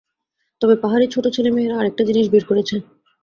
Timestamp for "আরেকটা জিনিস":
1.77-2.25